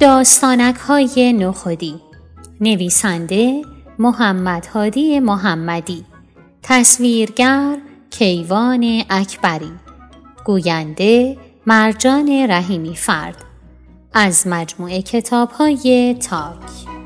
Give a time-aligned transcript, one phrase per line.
[0.00, 2.00] داستانک های نخودی.
[2.60, 3.62] نویسنده
[3.98, 6.04] محمد هادی محمدی.
[6.62, 7.78] تصویرگر
[8.10, 9.72] کیوان اکبری.
[10.44, 11.36] گوینده
[11.66, 13.44] مرجان رحیمی فرد.
[14.12, 16.97] از مجموعه کتاب های تاک.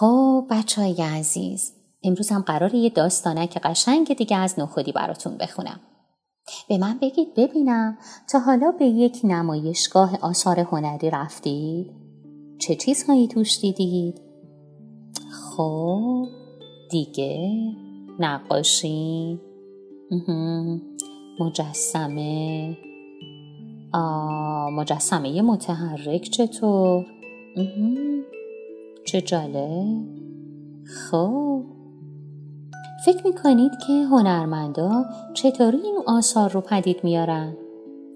[0.00, 1.72] خب بچه های عزیز
[2.02, 5.80] امروز هم قرار یه داستانک قشنگ دیگه از نخودی براتون بخونم
[6.68, 7.98] به من بگید ببینم
[8.32, 11.90] تا حالا به یک نمایشگاه آثار هنری رفتید؟
[12.58, 14.20] چه چیزهایی توش دیدید؟
[15.30, 16.28] خب
[16.90, 17.50] دیگه
[18.18, 19.40] نقاشی
[21.40, 22.76] مجسمه
[23.92, 27.06] آه مجسمه متحرک چطور؟
[29.10, 30.04] چه جالب
[30.84, 31.62] خب
[33.04, 37.56] فکر می‌کنید که هنرمندا چطوری این آثار رو پدید میارن؟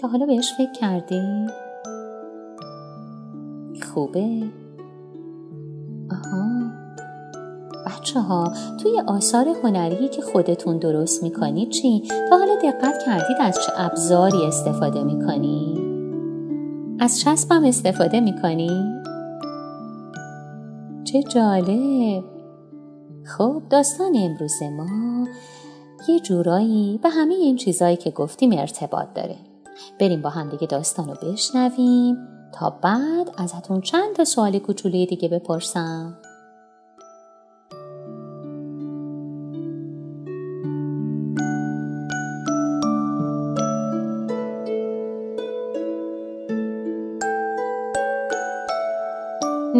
[0.00, 1.46] تا حالا بهش فکر کردی؟
[3.82, 4.42] خوبه؟
[6.10, 6.70] آها
[7.86, 13.58] بچه ها توی آثار هنری که خودتون درست می‌کنید چی؟ تا حالا دقت کردید از
[13.66, 15.78] چه ابزاری استفاده می‌کنید؟
[17.00, 18.91] از چسبم استفاده می‌کنید؟
[21.12, 22.24] چه جالب.
[23.24, 25.28] خب داستان امروز ما
[26.08, 29.36] یه جورایی به همه این چیزهایی که گفتیم ارتباط داره.
[30.00, 32.16] بریم با هم دیگه داستان رو بشنویم
[32.54, 36.18] تا بعد ازتون چند تا سوال کوچولوی دیگه بپرسم.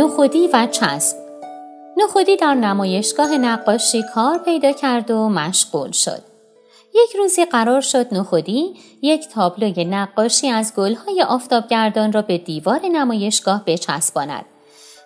[0.00, 1.16] نخودی و چسب
[1.96, 6.22] نخودی در نمایشگاه نقاشی کار پیدا کرد و مشغول شد.
[6.94, 13.64] یک روزی قرار شد نخودی یک تابلوی نقاشی از گلهای آفتابگردان را به دیوار نمایشگاه
[13.64, 14.44] بچسباند.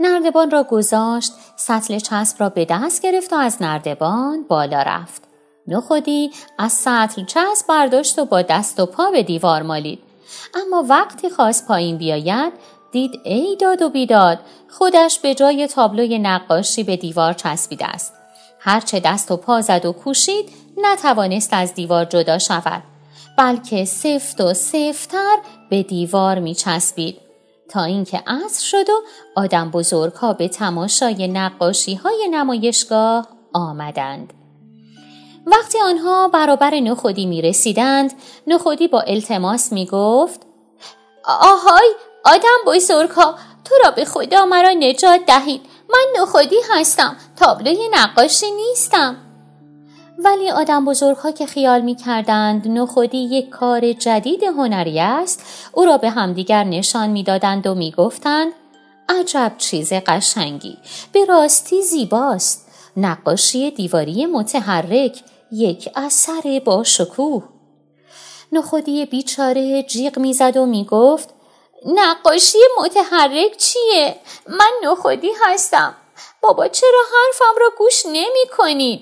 [0.00, 5.22] نردبان را گذاشت، سطل چسب را به دست گرفت و از نردبان بالا رفت.
[5.66, 9.98] نخودی از سطل چسب برداشت و با دست و پا به دیوار مالید.
[10.54, 12.52] اما وقتی خواست پایین بیاید
[12.92, 14.38] دید ای داد و بیداد
[14.70, 18.12] خودش به جای تابلوی نقاشی به دیوار چسبیده است.
[18.60, 22.82] هرچه دست و پا زد و کوشید نتوانست از دیوار جدا شود
[23.38, 25.36] بلکه سفت و سفتر
[25.70, 27.16] به دیوار می چسبید
[27.70, 29.02] تا اینکه عصر شد و
[29.36, 34.32] آدم بزرگ ها به تماشای نقاشی های نمایشگاه آمدند.
[35.46, 38.12] وقتی آنها برابر نخودی می رسیدند
[38.46, 40.40] نخودی با التماس می گفت
[41.24, 41.94] آهای
[42.28, 43.34] آدم بزرگ ها
[43.64, 45.60] تو را به خدا مرا نجات دهید.
[45.90, 49.16] من نخودی هستم تابلوی نقاشی نیستم.
[50.18, 55.84] ولی آدم بزرگ ها که خیال می کردند نخودی یک کار جدید هنری است او
[55.84, 58.52] را به همدیگر نشان می دادند و می گفتند
[59.08, 60.78] عجب چیز قشنگی
[61.12, 62.68] به راستی زیباست.
[62.96, 65.22] نقاشی دیواری متحرک
[65.52, 67.42] یک اثر با شکوه
[68.52, 71.37] نخودی بیچاره جیغ می‌زد و می‌گفت
[71.86, 74.16] نقاشی متحرک چیه؟
[74.46, 75.94] من نخودی هستم
[76.40, 79.00] بابا چرا حرفم را گوش نمی کنید؟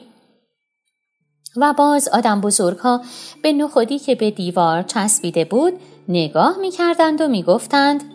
[1.56, 3.00] و باز آدم بزرگ ها
[3.42, 8.12] به نخودی که به دیوار چسبیده بود نگاه می کردند و می گفتند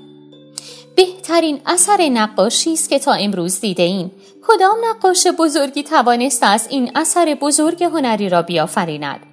[0.95, 4.11] بهترین اثر نقاشی است که تا امروز دیده ایم.
[4.47, 9.30] کدام نقاش بزرگی توانست از این اثر بزرگ هنری را بیافریند؟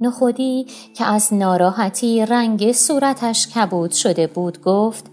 [0.00, 0.66] نخودی
[0.96, 5.04] که از ناراحتی رنگ صورتش کبود شده بود گفت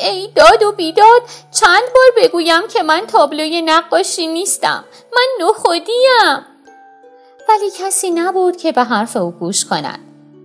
[0.00, 6.46] ای داد و بیداد چند بار بگویم که من تابلوی نقاشی نیستم من نخودیم.
[7.48, 9.98] ولی کسی نبود که به حرف او گوش کند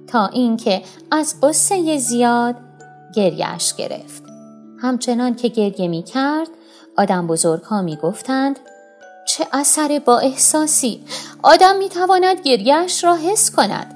[0.07, 0.81] تا اینکه
[1.11, 2.55] از قصه زیاد
[3.15, 4.23] گریش گرفت.
[4.81, 6.47] همچنان که گریه می کرد
[6.97, 8.59] آدم بزرگ ها می گفتند
[9.27, 11.03] چه اثر با احساسی!
[11.43, 13.95] آدم می تواند گریهش را حس کند.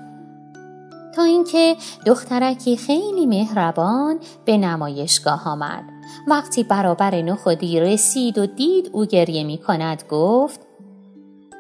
[1.16, 1.76] تا اینکه
[2.06, 5.84] دخترکی خیلی مهربان به نمایشگاه آمد.
[6.28, 10.60] وقتی برابر نخودی رسید و دید او گریه می کند گفت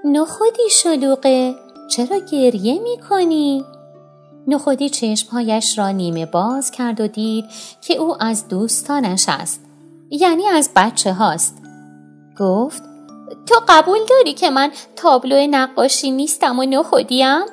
[0.05, 1.55] نخودی شلوغه
[1.91, 3.63] چرا گریه می کنی؟
[4.47, 7.45] نخودی چشمهایش را نیمه باز کرد و دید
[7.81, 9.61] که او از دوستانش است
[10.09, 11.57] یعنی از بچه هاست
[12.39, 12.94] گفت
[13.47, 17.45] تو قبول داری که من تابلو نقاشی نیستم و نخودیم؟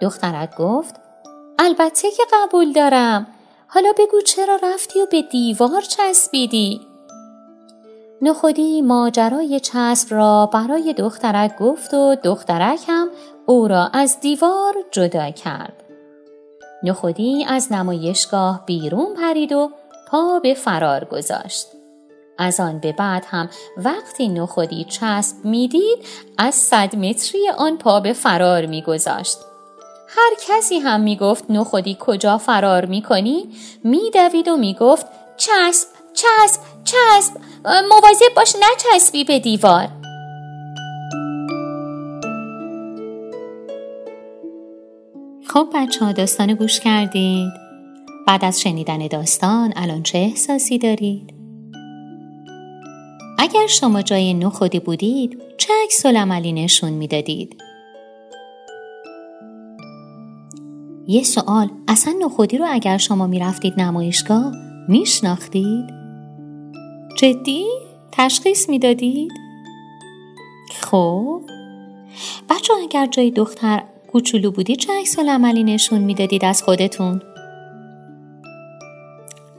[0.00, 0.94] دخترک گفت
[1.58, 3.26] البته که قبول دارم
[3.66, 6.80] حالا بگو چرا رفتی و به دیوار چسبیدی؟
[8.22, 13.08] نخودی ماجرای چسب را برای دخترک گفت و دخترک هم
[13.46, 15.84] او را از دیوار جدا کرد.
[16.82, 19.70] نخودی از نمایشگاه بیرون پرید و
[20.08, 21.66] پا به فرار گذاشت.
[22.38, 25.98] از آن به بعد هم وقتی نخودی چسب می‌دید
[26.38, 29.38] از صد متری آن پا به فرار میگذاشت.
[30.08, 33.48] هر کسی هم می‌گفت نخودی کجا فرار می‌کنی
[33.84, 35.06] میدوید و می‌گفت
[35.36, 37.36] چسب چسب چسب
[37.88, 39.88] مواظب باش نچسبی به دیوار
[45.48, 47.52] خب بچه ها داستان گوش کردید
[48.26, 51.41] بعد از شنیدن داستان الان چه احساسی دارید؟
[53.38, 57.62] اگر شما جای نخودی بودید چه عکس عملی نشون می‌دادید؟
[61.06, 64.52] یه سوال اصلا نخودی رو اگر شما می‌رفتید نمایشگاه
[64.88, 65.84] میشناختید؟
[67.18, 67.66] جدی؟
[68.12, 69.32] تشخیص می‌دادید؟
[70.80, 71.40] خب
[72.50, 73.82] بچه اگر جای دختر
[74.12, 77.22] کوچولو بودید چه عکس عملی نشون می‌دادید از خودتون؟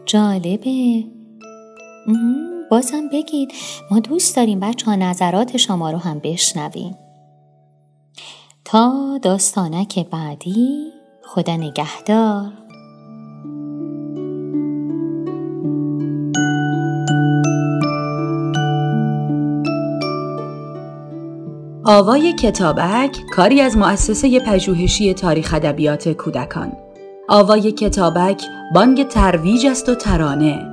[0.06, 1.04] جالبه
[2.72, 3.52] بازم بگید
[3.92, 6.96] ما دوست داریم بچه ها نظرات شما رو هم بشنویم.
[8.66, 10.92] تا داستانک بعدی
[11.24, 12.52] خدا نگهدار.
[21.86, 26.72] آوای کتابک کاری از مؤسسه پژوهشی تاریخ ادبیات کودکان.
[27.30, 28.44] آوای کتابک
[28.76, 30.73] بانگ ترویج است و ترانه.